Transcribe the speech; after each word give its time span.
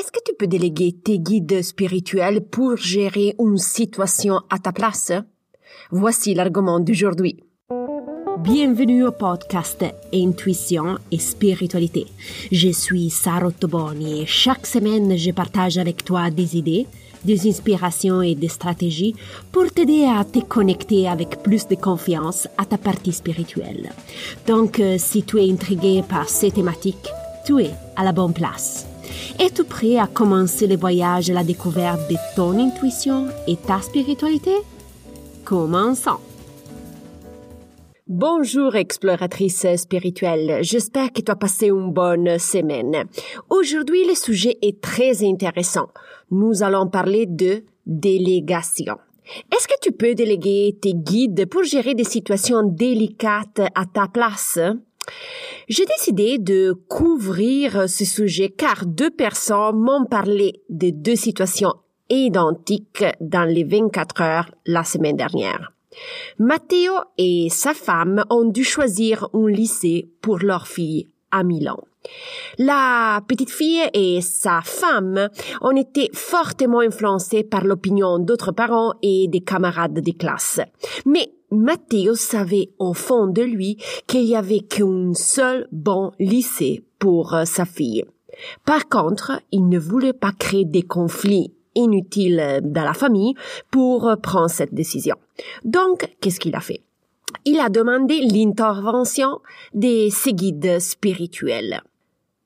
est-ce 0.00 0.12
que 0.12 0.20
tu 0.24 0.32
peux 0.34 0.46
déléguer 0.46 0.92
tes 0.92 1.18
guides 1.18 1.62
spirituels 1.62 2.40
pour 2.40 2.78
gérer 2.78 3.34
une 3.38 3.58
situation 3.58 4.40
à 4.48 4.58
ta 4.58 4.72
place? 4.72 5.12
Voici 5.90 6.32
l'argument 6.32 6.80
d'aujourd'hui. 6.80 7.44
Bienvenue 8.38 9.04
au 9.04 9.12
podcast 9.12 9.84
Intuition 10.14 10.96
et 11.12 11.18
Spiritualité. 11.18 12.06
Je 12.50 12.70
suis 12.70 13.10
Sarah 13.10 13.50
Toboni 13.50 14.22
et 14.22 14.26
chaque 14.26 14.66
semaine 14.66 15.18
je 15.18 15.32
partage 15.32 15.76
avec 15.76 16.02
toi 16.02 16.30
des 16.30 16.56
idées, 16.56 16.86
des 17.22 17.46
inspirations 17.46 18.22
et 18.22 18.34
des 18.34 18.48
stratégies 18.48 19.14
pour 19.52 19.70
t'aider 19.70 20.04
à 20.04 20.24
te 20.24 20.38
connecter 20.38 21.08
avec 21.08 21.42
plus 21.42 21.68
de 21.68 21.74
confiance 21.74 22.48
à 22.56 22.64
ta 22.64 22.78
partie 22.78 23.12
spirituelle. 23.12 23.92
Donc, 24.46 24.80
euh, 24.80 24.96
si 24.96 25.24
tu 25.24 25.38
es 25.38 25.52
intrigué 25.52 26.02
par 26.08 26.26
ces 26.30 26.50
thématiques, 26.50 27.10
tu 27.44 27.60
es 27.60 27.70
à 27.96 28.04
la 28.04 28.12
bonne 28.12 28.32
place. 28.32 28.89
Es-tu 29.38 29.64
prêt 29.64 29.96
à 29.96 30.06
commencer 30.06 30.66
le 30.66 30.76
voyage 30.76 31.30
à 31.30 31.34
la 31.34 31.44
découverte 31.44 32.10
de 32.10 32.16
ton 32.36 32.58
intuition 32.58 33.26
et 33.46 33.56
ta 33.56 33.80
spiritualité? 33.80 34.54
Commençons! 35.44 36.18
Bonjour 38.12 38.74
exploratrice 38.74 39.66
spirituelle, 39.76 40.58
j'espère 40.62 41.12
que 41.12 41.20
tu 41.20 41.30
as 41.30 41.36
passé 41.36 41.68
une 41.68 41.92
bonne 41.92 42.40
semaine. 42.40 43.04
Aujourd'hui 43.48 44.04
le 44.04 44.16
sujet 44.16 44.58
est 44.62 44.80
très 44.80 45.24
intéressant. 45.24 45.86
Nous 46.32 46.64
allons 46.64 46.88
parler 46.88 47.26
de 47.26 47.62
délégation. 47.86 48.96
Est-ce 49.52 49.68
que 49.68 49.78
tu 49.80 49.92
peux 49.92 50.14
déléguer 50.14 50.76
tes 50.82 50.92
guides 50.92 51.46
pour 51.46 51.62
gérer 51.62 51.94
des 51.94 52.02
situations 52.02 52.64
délicates 52.64 53.60
à 53.76 53.84
ta 53.86 54.08
place? 54.08 54.58
J'ai 55.68 55.84
décidé 55.86 56.38
de 56.38 56.72
couvrir 56.88 57.88
ce 57.88 58.04
sujet 58.04 58.48
car 58.48 58.86
deux 58.86 59.10
personnes 59.10 59.78
m'ont 59.78 60.04
parlé 60.04 60.62
de 60.68 60.90
deux 60.90 61.16
situations 61.16 61.74
identiques 62.08 63.04
dans 63.20 63.44
les 63.44 63.64
24 63.64 64.20
heures 64.22 64.50
la 64.66 64.84
semaine 64.84 65.16
dernière. 65.16 65.72
Matteo 66.38 66.94
et 67.18 67.48
sa 67.50 67.74
femme 67.74 68.24
ont 68.30 68.44
dû 68.44 68.64
choisir 68.64 69.28
un 69.32 69.48
lycée 69.48 70.08
pour 70.20 70.38
leur 70.38 70.66
fille 70.66 71.08
à 71.30 71.42
Milan. 71.42 71.78
La 72.58 73.20
petite 73.28 73.50
fille 73.50 73.82
et 73.92 74.20
sa 74.20 74.60
femme 74.62 75.28
ont 75.60 75.76
été 75.76 76.10
fortement 76.12 76.80
influencées 76.80 77.44
par 77.44 77.64
l'opinion 77.64 78.18
d'autres 78.18 78.52
parents 78.52 78.94
et 79.02 79.28
des 79.28 79.40
camarades 79.40 80.00
de 80.00 80.12
classe. 80.12 80.60
Mais 81.04 81.30
Matteo 81.50 82.14
savait 82.14 82.70
au 82.78 82.94
fond 82.94 83.26
de 83.26 83.42
lui 83.42 83.76
qu'il 84.06 84.24
y 84.24 84.36
avait 84.36 84.60
qu'un 84.60 85.12
seul 85.14 85.66
bon 85.72 86.12
lycée 86.18 86.84
pour 86.98 87.34
euh, 87.34 87.44
sa 87.44 87.64
fille. 87.64 88.04
Par 88.64 88.88
contre, 88.88 89.40
il 89.50 89.68
ne 89.68 89.78
voulait 89.78 90.12
pas 90.12 90.32
créer 90.32 90.64
des 90.64 90.82
conflits 90.82 91.52
inutiles 91.74 92.60
dans 92.62 92.84
la 92.84 92.94
famille 92.94 93.34
pour 93.70 94.08
euh, 94.08 94.16
prendre 94.16 94.50
cette 94.50 94.74
décision. 94.74 95.16
Donc, 95.64 96.08
qu'est-ce 96.20 96.40
qu'il 96.40 96.54
a 96.54 96.60
fait? 96.60 96.82
Il 97.44 97.58
a 97.60 97.68
demandé 97.68 98.20
l'intervention 98.20 99.40
de 99.74 100.08
ses 100.10 100.32
guides 100.32 100.80
spirituels. 100.80 101.82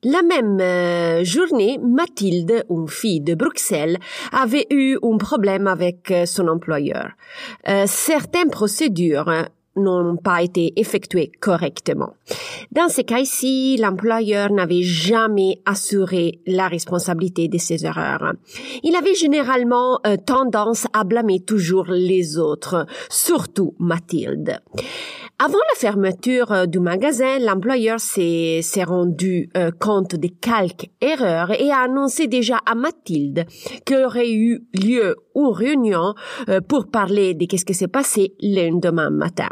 La 0.07 0.21
même 0.21 0.59
euh, 0.61 1.23
journée, 1.23 1.79
Mathilde, 1.79 2.63
une 2.69 2.87
fille 2.87 3.21
de 3.21 3.33
Bruxelles, 3.33 3.97
avait 4.31 4.67
eu 4.69 4.99
un 5.01 5.17
problème 5.17 5.65
avec 5.65 6.11
euh, 6.11 6.27
son 6.27 6.47
employeur. 6.47 7.09
Euh, 7.67 7.85
certaines 7.87 8.51
procédures 8.51 9.33
n'ont 9.75 10.15
pas 10.15 10.43
été 10.43 10.73
effectuées 10.79 11.31
correctement. 11.39 12.13
Dans 12.71 12.87
ce 12.87 13.01
cas-ci, 13.01 13.77
l'employeur 13.77 14.51
n'avait 14.51 14.83
jamais 14.83 15.59
assuré 15.65 16.39
la 16.45 16.67
responsabilité 16.67 17.47
de 17.47 17.57
ses 17.57 17.83
erreurs. 17.83 18.33
Il 18.83 18.95
avait 18.95 19.15
généralement 19.15 19.99
tendance 20.25 20.85
à 20.93 21.03
blâmer 21.03 21.39
toujours 21.39 21.87
les 21.89 22.37
autres, 22.37 22.85
surtout 23.09 23.73
Mathilde. 23.79 24.61
Avant 25.37 25.57
la 25.57 25.77
fermeture 25.77 26.53
euh, 26.53 26.65
du 26.65 26.79
magasin, 26.79 27.39
l'employeur 27.39 27.99
s'est 27.99 28.61
rendu 28.87 29.49
euh, 29.57 29.69
compte 29.77 30.15
de 30.15 30.29
quelques 30.29 30.87
erreurs 31.01 31.51
et 31.51 31.71
a 31.71 31.79
annoncé 31.79 32.27
déjà 32.27 32.59
à 32.65 32.73
Mathilde 32.73 33.45
qu'il 33.85 33.97
aurait 33.97 34.31
eu 34.31 34.65
lieu 34.73 35.17
une 35.35 35.47
réunion 35.47 36.15
euh, 36.47 36.61
pour 36.61 36.87
parler 36.87 37.33
de 37.33 37.45
ce 37.57 37.65
qui 37.65 37.73
s'est 37.73 37.89
passé 37.89 38.33
le 38.41 38.69
lendemain 38.69 39.09
matin. 39.09 39.49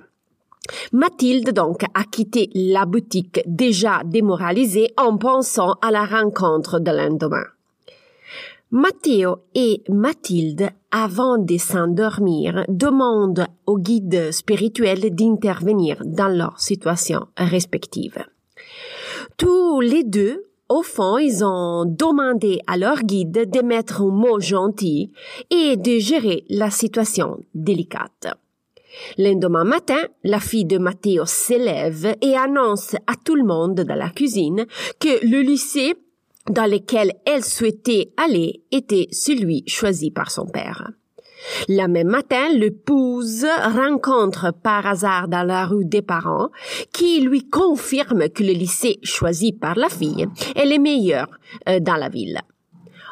Mathilde 0.93 1.51
donc 1.51 1.83
a 1.93 2.05
quitté 2.05 2.49
la 2.55 2.85
boutique 2.85 3.41
déjà 3.45 4.03
démoralisée 4.05 4.93
en 4.95 5.17
pensant 5.17 5.73
à 5.81 5.91
la 5.91 6.05
rencontre 6.05 6.79
de 6.79 6.91
lendemain. 6.91 7.43
Matteo 8.75 9.43
et 9.53 9.83
Mathilde, 9.87 10.71
avant 10.89 11.37
de 11.37 11.57
s'endormir, 11.57 12.65
demandent 12.67 13.45
au 13.67 13.77
guide 13.77 14.31
spirituel 14.31 15.13
d'intervenir 15.13 16.01
dans 16.03 16.27
leur 16.27 16.59
situation 16.59 17.27
respective. 17.37 18.25
Tous 19.37 19.79
les 19.79 20.03
deux, 20.03 20.45
au 20.69 20.81
fond, 20.81 21.19
ils 21.19 21.45
ont 21.45 21.85
demandé 21.85 22.61
à 22.65 22.75
leur 22.77 23.03
guide 23.03 23.47
de 23.47 23.61
mettre 23.61 24.01
un 24.01 24.09
mot 24.09 24.39
gentil 24.39 25.11
et 25.51 25.77
de 25.77 25.99
gérer 25.99 26.43
la 26.49 26.71
situation 26.71 27.41
délicate. 27.53 28.25
L'endemain 29.19 29.65
matin, 29.65 30.01
la 30.23 30.39
fille 30.39 30.65
de 30.65 30.79
Matteo 30.79 31.25
s'élève 31.25 32.15
et 32.21 32.35
annonce 32.35 32.95
à 33.05 33.13
tout 33.23 33.35
le 33.35 33.43
monde 33.43 33.81
dans 33.81 33.95
la 33.95 34.09
cuisine 34.09 34.65
que 34.99 35.23
le 35.23 35.41
lycée 35.41 35.93
dans 36.49 36.69
lequel 36.69 37.13
elle 37.25 37.43
souhaitait 37.43 38.13
aller 38.17 38.63
était 38.71 39.07
celui 39.11 39.63
choisi 39.67 40.11
par 40.11 40.31
son 40.31 40.45
père. 40.45 40.91
La 41.67 41.87
même 41.87 42.07
matin, 42.07 42.49
l'épouse 42.53 43.45
rencontre 43.63 44.53
par 44.53 44.85
hasard 44.85 45.27
dans 45.27 45.43
la 45.43 45.65
rue 45.65 45.85
des 45.85 46.01
parents 46.01 46.49
qui 46.93 47.21
lui 47.21 47.49
confirme 47.49 48.29
que 48.29 48.43
le 48.43 48.53
lycée 48.53 48.99
choisi 49.03 49.51
par 49.51 49.75
la 49.75 49.89
fille 49.89 50.27
est 50.55 50.65
le 50.65 50.79
meilleur 50.79 51.27
euh, 51.67 51.79
dans 51.79 51.95
la 51.95 52.09
ville. 52.09 52.39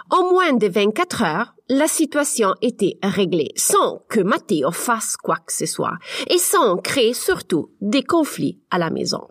En 0.09 0.29
moins 0.29 0.53
de 0.53 0.67
24 0.67 1.23
heures, 1.23 1.55
la 1.69 1.87
situation 1.87 2.53
était 2.61 2.97
réglée 3.01 3.51
sans 3.55 4.01
que 4.09 4.19
Matteo 4.19 4.71
fasse 4.71 5.15
quoi 5.15 5.37
que 5.37 5.53
ce 5.53 5.65
soit 5.65 5.97
et 6.29 6.37
sans 6.37 6.77
créer 6.77 7.13
surtout 7.13 7.71
des 7.79 8.03
conflits 8.03 8.59
à 8.71 8.77
la 8.77 8.89
maison. 8.89 9.27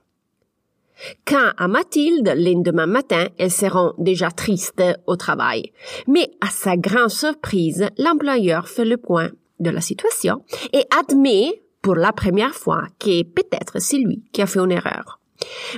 Quand 1.24 1.52
à 1.56 1.68
Mathilde, 1.68 2.32
lendemain 2.36 2.86
matin, 2.86 3.28
elle 3.38 3.50
se 3.50 3.66
rend 3.66 3.94
déjà 3.98 4.30
triste 4.30 4.82
au 5.06 5.16
travail. 5.16 5.72
Mais 6.06 6.30
à 6.40 6.48
sa 6.48 6.76
grande 6.76 7.10
surprise, 7.10 7.88
l'employeur 7.98 8.68
fait 8.68 8.84
le 8.84 8.96
point 8.96 9.30
de 9.58 9.70
la 9.70 9.80
situation 9.80 10.42
et 10.72 10.84
admet 10.98 11.62
pour 11.82 11.94
la 11.94 12.12
première 12.12 12.54
fois 12.54 12.84
que 12.98 13.22
peut-être 13.22 13.80
c'est 13.80 13.98
lui 13.98 14.22
qui 14.32 14.42
a 14.42 14.46
fait 14.46 14.60
une 14.60 14.72
erreur. 14.72 15.20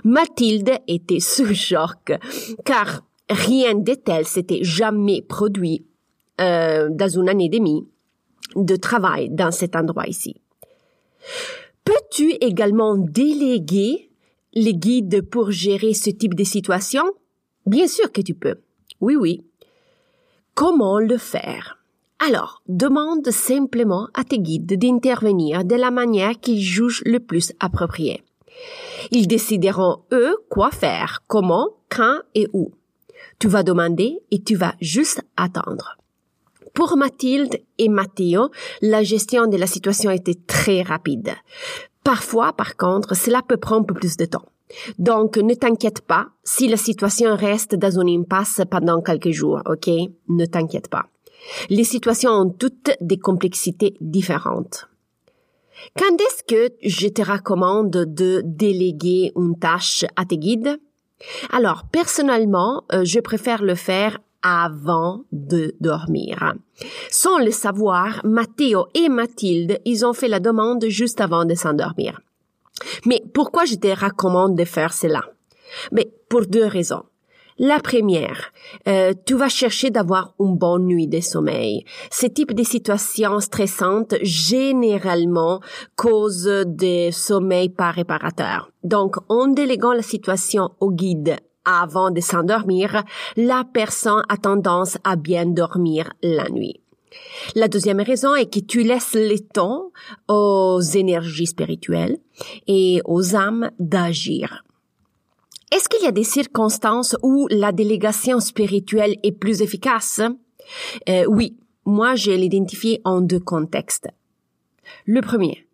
Mathilde 0.05 0.71
était 0.89 1.21
sous 1.21 1.55
choc 1.55 2.13
car 2.65 3.03
rien 3.31 3.75
de 3.75 3.95
tel 3.95 4.27
s'était 4.27 4.65
jamais 4.65 5.23
produit 5.23 5.87
euh, 6.41 6.89
dans 6.91 7.09
une 7.09 7.29
année 7.29 7.47
et 7.47 7.49
demie 7.49 7.87
de 8.57 8.77
travail 8.77 9.29
dans 9.31 9.51
cet 9.51 9.77
endroit 9.77 10.07
ici. 10.07 10.37
Peux-tu 11.85 12.33
également 12.41 12.97
déléguer 12.97 14.12
les 14.55 14.75
guides 14.75 15.23
pour 15.23 15.51
gérer 15.51 15.95
ce 15.95 16.11
type 16.11 16.35
de 16.35 16.45
situation? 16.45 17.05
Bien 17.67 17.87
sûr 17.87 18.11
que 18.13 18.21
tu 18.21 18.35
peux. 18.35 18.57
Oui, 19.01 19.17
oui. 19.17 19.45
Comment 20.55 20.99
le 20.99 21.17
faire? 21.17 21.79
Alors, 22.19 22.63
demande 22.69 23.29
simplement 23.31 24.09
à 24.15 24.25
tes 24.25 24.39
guides 24.39 24.79
d'intervenir 24.79 25.65
de 25.65 25.75
la 25.75 25.91
manière 25.91 26.39
qu'ils 26.39 26.61
jugent 26.61 27.03
le 27.05 27.19
plus 27.19 27.53
appropriée. 27.59 28.23
Ils 29.11 29.27
décideront, 29.27 30.03
eux, 30.13 30.37
quoi 30.49 30.71
faire, 30.71 31.23
comment, 31.27 31.71
quand 31.89 32.21
et 32.35 32.49
où. 32.53 32.73
Tu 33.39 33.49
vas 33.49 33.63
demander 33.63 34.21
et 34.31 34.43
tu 34.43 34.55
vas 34.55 34.75
juste 34.81 35.23
attendre. 35.37 35.97
Pour 36.75 36.97
Mathilde 36.97 37.59
et 37.79 37.89
Matteo, 37.89 38.51
la 38.81 39.03
gestion 39.03 39.47
de 39.47 39.57
la 39.57 39.67
situation 39.67 40.11
était 40.11 40.39
très 40.47 40.83
rapide. 40.83 41.33
Parfois, 42.05 42.53
par 42.53 42.77
contre, 42.77 43.15
cela 43.17 43.43
peut 43.43 43.57
prendre 43.57 43.83
un 43.83 43.85
peu 43.85 43.95
plus 43.95 44.17
de 44.17 44.25
temps. 44.25 44.47
Donc, 44.99 45.37
ne 45.37 45.55
t'inquiète 45.55 46.01
pas 46.01 46.29
si 46.45 46.69
la 46.69 46.77
situation 46.77 47.37
reste 47.37 47.75
dans 47.75 48.01
une 48.01 48.21
impasse 48.21 48.63
pendant 48.71 49.01
quelques 49.03 49.31
jours, 49.31 49.61
ok? 49.67 49.91
Ne 50.29 50.47
t'inquiète 50.47 50.89
pas. 50.89 51.07
Les 51.69 51.85
situations 51.85 52.31
ont 52.31 52.51
toutes 52.51 52.91
des 53.01 53.19
complexités 53.19 53.97
différentes. 54.01 54.89
Quand 55.99 56.15
est-ce 56.15 56.45
que 56.45 56.75
je 56.83 57.09
te 57.09 57.23
recommande 57.23 57.91
de 57.91 58.43
déléguer 58.45 59.33
une 59.37 59.59
tâche 59.59 60.05
à 60.17 60.25
tes 60.25 60.39
guides? 60.39 60.79
Alors, 61.51 61.85
personnellement, 61.91 62.85
euh, 62.93 63.05
je 63.05 63.21
préfère 63.21 63.63
le 63.63 63.75
faire 63.75 64.19
avant 64.43 65.25
de 65.33 65.75
dormir. 65.81 66.55
Sans 67.11 67.39
le 67.39 67.51
savoir, 67.51 68.21
Matteo 68.25 68.87
et 68.95 69.09
Mathilde, 69.09 69.81
ils 69.85 70.05
ont 70.05 70.13
fait 70.13 70.29
la 70.29 70.41
demande 70.41 70.85
juste 70.89 71.21
avant 71.21 71.45
de 71.45 71.55
s'endormir. 71.55 72.21
Mais 73.07 73.23
pourquoi 73.33 73.65
je 73.65 73.77
te 73.77 73.89
recommande 73.89 74.57
de 74.57 74.65
faire 74.65 74.93
cela? 74.93 75.23
Mais 75.93 76.13
pour 76.29 76.47
deux 76.47 76.67
raisons. 76.67 77.05
La 77.59 77.81
première, 77.81 78.51
euh, 78.89 79.13
tu 79.27 79.35
vas 79.35 79.51
chercher 79.51 79.91
d'avoir 79.91 80.35
une 80.41 80.57
bonne 80.57 80.87
nuit 80.87 81.07
de 81.07 81.21
sommeil. 81.21 81.85
Ce 82.11 82.27
type 82.27 82.55
de 82.55 82.63
situation 82.65 83.41
stressante 83.41 84.15
généralement 84.23 85.61
cause 85.95 86.51
des 86.67 87.13
sommeils 87.13 87.69
pas 87.69 87.91
réparateurs. 87.91 88.71
Donc, 88.83 89.17
en 89.29 89.49
déléguant 89.49 89.93
la 89.93 90.03
situation 90.03 90.71
au 90.81 90.91
guide 90.91 91.37
avant 91.65 92.11
de 92.11 92.21
s'endormir, 92.21 93.05
la 93.37 93.65
personne 93.65 94.23
a 94.29 94.37
tendance 94.37 94.99
à 95.05 95.17
bien 95.17 95.47
dormir 95.47 96.13
la 96.23 96.49
nuit. 96.49 96.81
La 97.55 97.69
deuxième 97.69 98.01
raison 98.01 98.35
est 98.35 98.53
que 98.53 98.61
tu 98.61 98.83
laisses 98.83 99.15
le 99.15 99.39
temps 99.39 99.91
aux 100.29 100.81
énergies 100.81 101.47
spirituelles 101.47 102.19
et 102.67 103.01
aux 103.05 103.35
âmes 103.37 103.71
d'agir. 103.79 104.65
Est-ce 105.71 105.89
qu'il 105.89 106.05
y 106.05 106.09
a 106.09 106.13
des 106.13 106.25
circonstances 106.25 107.17
où 107.23 107.47
la 107.51 107.73
délégation 107.73 108.41
spirituelle 108.41 109.17
est 109.23 109.33
plus 109.33 109.63
efficace? 109.63 110.21
Euh, 111.09 111.25
oui, 111.29 111.57
moi 111.85 112.15
je 112.15 112.31
l'identifié 112.31 113.01
en 113.05 113.21
deux 113.21 113.41
contextes. 113.41 114.09
Le 115.07 115.21
premier, 115.23 115.67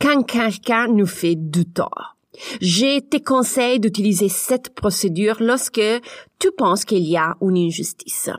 quand 0.00 0.22
quelqu'un 0.22 0.88
nous 0.88 1.06
fait 1.06 1.34
du 1.34 1.66
tort. 1.66 2.11
Je 2.60 3.00
te 3.00 3.22
conseille 3.22 3.80
d'utiliser 3.80 4.28
cette 4.28 4.74
procédure 4.74 5.36
lorsque 5.40 5.82
tu 6.38 6.50
penses 6.56 6.84
qu'il 6.84 7.06
y 7.06 7.16
a 7.16 7.36
une 7.40 7.58
injustice. 7.58 8.30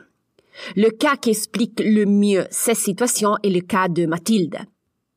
Le 0.75 0.89
cas 0.89 1.15
qui 1.15 1.31
explique 1.31 1.79
le 1.79 2.05
mieux 2.05 2.45
cette 2.49 2.77
situation 2.77 3.37
est 3.43 3.49
le 3.49 3.61
cas 3.61 3.87
de 3.87 4.05
Mathilde. 4.05 4.57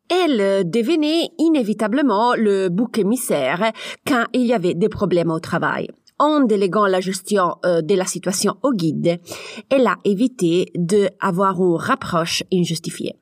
Elle 0.09 0.71
devenait 0.71 1.31
inévitablement 1.39 2.35
le 2.35 2.69
bouc 2.69 2.99
émissaire 2.99 3.73
quand 4.07 4.25
il 4.33 4.47
y 4.47 4.53
avait 4.53 4.75
des 4.75 4.89
problèmes 4.89 5.31
au 5.31 5.41
travail. 5.41 5.89
En 6.19 6.41
déléguant 6.41 6.87
la 6.87 7.01
gestion 7.01 7.57
euh, 7.67 7.83
de 7.83 7.95
la 7.95 8.07
situation 8.07 8.55
au 8.63 8.73
guide, 8.73 9.21
elle 9.69 9.87
a 9.87 9.97
évité 10.05 10.71
d'avoir 10.75 11.61
une 11.61 11.77
rapproche 11.77 12.43
injustifiée. 12.51 13.17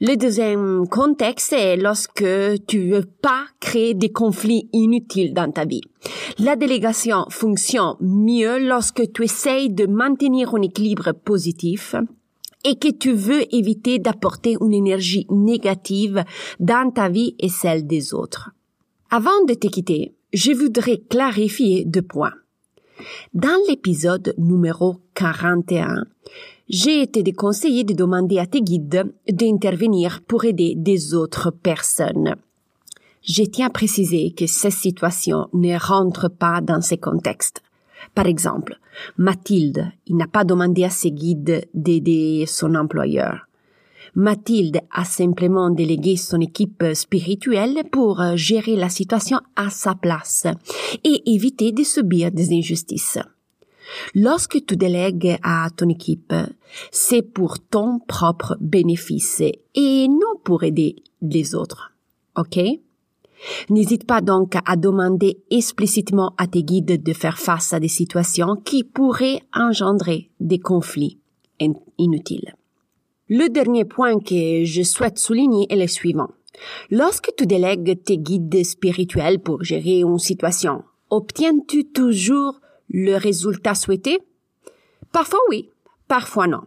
Le 0.00 0.16
deuxième 0.16 0.86
contexte 0.88 1.52
est 1.52 1.76
lorsque 1.76 2.24
tu 2.66 2.90
veux 2.90 3.04
pas 3.04 3.44
créer 3.60 3.94
des 3.94 4.10
conflits 4.10 4.68
inutiles 4.72 5.34
dans 5.34 5.50
ta 5.50 5.64
vie. 5.64 5.82
La 6.38 6.56
délégation 6.56 7.26
fonctionne 7.30 7.96
mieux 8.00 8.58
lorsque 8.58 9.12
tu 9.12 9.24
essayes 9.24 9.70
de 9.70 9.86
maintenir 9.86 10.54
un 10.54 10.62
équilibre 10.62 11.12
positif 11.12 11.94
et 12.64 12.76
que 12.76 12.88
tu 12.88 13.12
veux 13.12 13.42
éviter 13.54 13.98
d'apporter 13.98 14.56
une 14.60 14.72
énergie 14.72 15.26
négative 15.30 16.24
dans 16.60 16.90
ta 16.90 17.08
vie 17.08 17.34
et 17.38 17.48
celle 17.48 17.86
des 17.86 18.14
autres. 18.14 18.50
Avant 19.10 19.44
de 19.46 19.54
te 19.54 19.66
quitter, 19.66 20.14
je 20.32 20.52
voudrais 20.52 20.98
clarifier 20.98 21.84
deux 21.84 22.02
points. 22.02 22.32
Dans 23.34 23.58
l'épisode 23.68 24.34
numéro 24.38 25.00
41, 25.14 26.06
j'ai 26.68 27.02
été 27.02 27.22
déconseillé 27.22 27.84
de 27.84 27.94
demander 27.94 28.38
à 28.38 28.46
tes 28.46 28.62
guides 28.62 29.12
d'intervenir 29.28 30.20
pour 30.26 30.44
aider 30.44 30.74
des 30.76 31.14
autres 31.14 31.50
personnes. 31.50 32.36
Je 33.22 33.44
tiens 33.44 33.66
à 33.66 33.70
préciser 33.70 34.32
que 34.32 34.46
ces 34.46 34.70
situations 34.70 35.48
ne 35.52 35.78
rentrent 35.78 36.30
pas 36.30 36.60
dans 36.60 36.80
ces 36.80 36.98
contextes. 36.98 37.62
Par 38.14 38.26
exemple, 38.26 38.78
Mathilde, 39.16 39.92
il 40.06 40.16
n'a 40.16 40.26
pas 40.26 40.44
demandé 40.44 40.84
à 40.84 40.90
ses 40.90 41.12
guides 41.12 41.68
d'aider 41.72 42.44
son 42.46 42.74
employeur. 42.74 43.46
Mathilde 44.14 44.80
a 44.90 45.04
simplement 45.04 45.70
délégué 45.70 46.16
son 46.16 46.40
équipe 46.40 46.84
spirituelle 46.94 47.84
pour 47.90 48.20
gérer 48.34 48.76
la 48.76 48.88
situation 48.88 49.38
à 49.56 49.70
sa 49.70 49.94
place 49.94 50.46
et 51.04 51.32
éviter 51.32 51.72
de 51.72 51.82
subir 51.82 52.30
des 52.30 52.52
injustices. 52.52 53.18
Lorsque 54.14 54.64
tu 54.66 54.76
délègues 54.76 55.38
à 55.42 55.68
ton 55.76 55.88
équipe, 55.88 56.34
c'est 56.90 57.22
pour 57.22 57.58
ton 57.58 57.98
propre 57.98 58.56
bénéfice 58.60 59.42
et 59.74 60.08
non 60.08 60.38
pour 60.44 60.62
aider 60.64 60.96
les 61.20 61.54
autres. 61.54 61.92
OK? 62.36 62.58
N'hésite 63.70 64.06
pas 64.06 64.20
donc 64.20 64.54
à 64.64 64.76
demander 64.76 65.42
explicitement 65.50 66.32
à 66.38 66.46
tes 66.46 66.62
guides 66.62 67.02
de 67.02 67.12
faire 67.12 67.38
face 67.38 67.72
à 67.72 67.80
des 67.80 67.88
situations 67.88 68.56
qui 68.56 68.84
pourraient 68.84 69.42
engendrer 69.52 70.30
des 70.40 70.58
conflits 70.58 71.18
inutiles. 71.98 72.54
Le 73.28 73.48
dernier 73.48 73.84
point 73.84 74.18
que 74.18 74.64
je 74.64 74.82
souhaite 74.82 75.18
souligner 75.18 75.66
est 75.70 75.76
le 75.76 75.86
suivant. 75.86 76.28
Lorsque 76.90 77.32
tu 77.36 77.46
délègues 77.46 78.02
tes 78.04 78.18
guides 78.18 78.64
spirituels 78.64 79.40
pour 79.40 79.64
gérer 79.64 80.00
une 80.00 80.18
situation, 80.18 80.82
obtiens-tu 81.10 81.86
toujours 81.86 82.60
le 82.92 83.16
résultat 83.16 83.74
souhaité? 83.74 84.20
Parfois 85.12 85.40
oui, 85.48 85.70
parfois 86.06 86.46
non. 86.46 86.62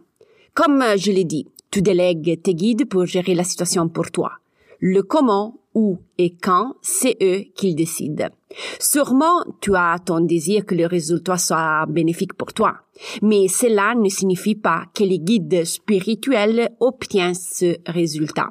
Comme 0.52 0.84
je 0.96 1.12
l'ai 1.12 1.24
dit, 1.24 1.46
tu 1.70 1.80
délègues 1.80 2.42
tes 2.42 2.54
guides 2.54 2.88
pour 2.88 3.06
gérer 3.06 3.34
la 3.34 3.44
situation 3.44 3.88
pour 3.88 4.10
toi. 4.10 4.32
Le 4.80 5.02
comment, 5.02 5.60
où 5.74 5.98
et 6.18 6.34
quand, 6.34 6.74
c'est 6.80 7.16
eux 7.22 7.44
qui 7.54 7.74
décident. 7.74 8.28
Sûrement, 8.80 9.44
tu 9.60 9.74
as 9.76 9.98
ton 10.04 10.20
désir 10.20 10.64
que 10.64 10.74
le 10.74 10.86
résultat 10.86 11.36
soit 11.36 11.84
bénéfique 11.86 12.34
pour 12.34 12.52
toi. 12.52 12.78
Mais 13.22 13.48
cela 13.48 13.94
ne 13.94 14.08
signifie 14.08 14.54
pas 14.54 14.84
que 14.94 15.04
les 15.04 15.18
guides 15.18 15.64
spirituels 15.64 16.70
obtiennent 16.80 17.34
ce 17.34 17.76
résultat. 17.86 18.50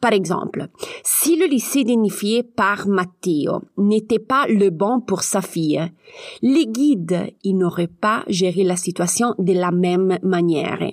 Par 0.00 0.12
exemple, 0.12 0.68
si 1.02 1.36
le 1.36 1.46
lycée 1.46 1.80
identifié 1.80 2.42
par 2.42 2.86
Matteo 2.88 3.62
n'était 3.76 4.18
pas 4.18 4.46
le 4.48 4.70
bon 4.70 5.00
pour 5.00 5.22
sa 5.22 5.42
fille, 5.42 5.82
les 6.42 6.66
guides, 6.66 7.32
n'auraient 7.44 7.86
pas 7.86 8.24
géré 8.28 8.64
la 8.64 8.76
situation 8.76 9.34
de 9.38 9.52
la 9.52 9.70
même 9.70 10.18
manière. 10.22 10.90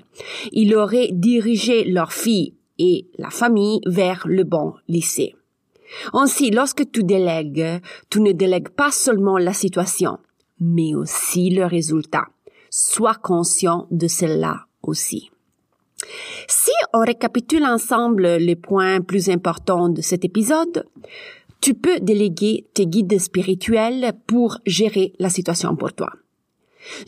Ils 0.52 0.76
auraient 0.76 1.10
dirigé 1.12 1.84
leur 1.86 2.14
fille 2.14 2.56
et 2.78 3.08
la 3.18 3.30
famille 3.30 3.82
vers 3.86 4.24
le 4.28 4.44
bon 4.44 4.74
lycée. 4.88 5.36
Ainsi, 6.14 6.52
lorsque 6.52 6.90
tu 6.92 7.04
délègues, 7.04 7.82
tu 8.10 8.22
ne 8.22 8.32
délègues 8.32 8.70
pas 8.70 8.92
seulement 8.92 9.38
la 9.38 9.54
situation, 9.54 10.20
mais 10.60 10.96
aussi 10.96 11.50
le 11.50 11.66
résultat. 11.66 12.28
Sois 12.70 13.16
conscient 13.16 13.88
de 13.92 14.08
cela 14.08 14.66
aussi. 14.82 15.30
Si 16.48 16.72
on 16.94 17.00
récapitule 17.00 17.66
ensemble 17.66 18.28
les 18.28 18.56
points 18.56 19.02
plus 19.02 19.30
importants 19.30 19.90
de 19.90 20.02
cet 20.02 20.26
épisode, 20.26 20.86
tu 21.62 21.74
peux 21.76 22.00
déléguer 22.00 22.68
tes 22.74 22.88
guides 22.88 23.20
spirituels 23.20 24.14
pour 24.26 24.58
gérer 24.66 25.14
la 25.20 25.30
situation 25.30 25.76
pour 25.76 25.94
toi. 25.94 26.10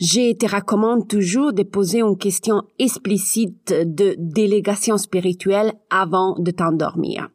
Je 0.00 0.32
te 0.34 0.46
recommande 0.46 1.08
toujours 1.08 1.52
de 1.52 1.64
poser 1.64 2.00
une 2.00 2.16
question 2.16 2.62
explicite 2.78 3.74
de 3.84 4.14
délégation 4.18 4.96
spirituelle 4.98 5.72
avant 5.90 6.36
de 6.38 6.52
t'endormir. 6.52 7.28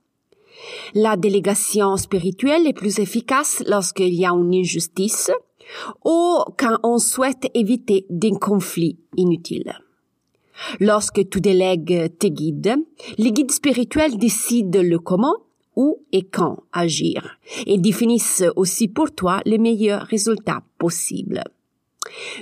La 0.93 1.17
délégation 1.17 1.97
spirituelle 1.97 2.67
est 2.67 2.73
plus 2.73 2.99
efficace 2.99 3.63
lorsqu'il 3.67 4.13
y 4.13 4.25
a 4.25 4.31
une 4.31 4.53
injustice 4.53 5.31
ou 6.05 6.39
quand 6.57 6.77
on 6.83 6.97
souhaite 6.97 7.47
éviter 7.53 8.05
des 8.09 8.31
conflits 8.31 8.97
inutiles. 9.15 9.73
Lorsque 10.79 11.27
tu 11.29 11.41
délègues 11.41 12.11
tes 12.17 12.31
guides, 12.31 12.75
les 13.17 13.31
guides 13.31 13.51
spirituels 13.51 14.17
décident 14.17 14.81
le 14.81 14.99
comment, 14.99 15.35
où 15.75 15.99
et 16.11 16.23
quand 16.23 16.63
agir 16.73 17.37
et 17.65 17.77
définissent 17.77 18.43
aussi 18.55 18.87
pour 18.87 19.11
toi 19.11 19.41
les 19.45 19.57
meilleurs 19.57 20.03
résultats 20.03 20.61
possibles. 20.77 21.43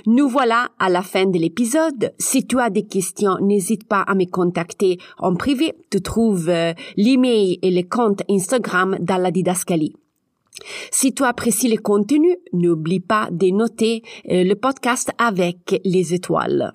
Nous 0.06 0.28
voilà 0.28 0.68
à 0.78 0.88
la 0.88 1.02
fin 1.02 1.26
de 1.26 1.38
l'épisode. 1.38 2.12
Si 2.18 2.46
tu 2.46 2.58
as 2.58 2.70
des 2.70 2.86
questions, 2.86 3.36
n'hésite 3.40 3.86
pas 3.86 4.00
à 4.00 4.14
me 4.14 4.24
contacter 4.24 4.98
en 5.18 5.34
privé. 5.34 5.74
Tu 5.90 6.00
trouves 6.00 6.48
euh, 6.48 6.72
l'email 6.96 7.58
et 7.62 7.70
le 7.70 7.82
compte 7.82 8.22
Instagram 8.30 8.96
dans 9.00 9.18
la 9.18 9.30
didascalie. 9.30 9.94
Si 10.90 11.14
tu 11.14 11.22
apprécies 11.24 11.68
le 11.68 11.80
contenu, 11.80 12.36
n'oublie 12.52 13.00
pas 13.00 13.28
de 13.30 13.48
noter 13.50 14.02
euh, 14.30 14.42
le 14.42 14.54
podcast 14.54 15.10
avec 15.18 15.80
les 15.84 16.14
étoiles. 16.14 16.72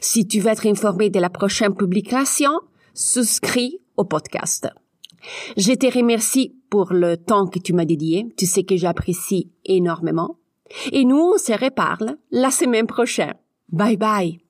Si 0.00 0.26
tu 0.26 0.40
veux 0.40 0.50
être 0.50 0.66
informé 0.66 1.10
de 1.10 1.20
la 1.20 1.30
prochaine 1.30 1.74
publication, 1.74 2.52
souscris 2.94 3.80
au 3.96 4.04
podcast. 4.04 4.68
Je 5.56 5.72
te 5.72 5.86
remercie 5.86 6.54
pour 6.70 6.92
le 6.92 7.16
temps 7.16 7.46
que 7.46 7.58
tu 7.58 7.72
m'as 7.72 7.84
dédié. 7.84 8.28
Tu 8.36 8.46
sais 8.46 8.64
que 8.64 8.76
j'apprécie 8.76 9.50
énormément. 9.64 10.36
Et 10.92 11.04
nous, 11.04 11.32
on 11.34 11.38
se 11.38 11.52
reparle 11.52 12.16
la 12.30 12.50
semaine 12.50 12.86
prochaine. 12.86 13.34
Bye 13.70 13.96
bye. 13.96 14.40